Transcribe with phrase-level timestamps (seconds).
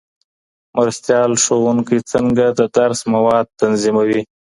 [0.77, 4.21] مرستيال ښوونکی څنګه د درس مواد تنظیموي؟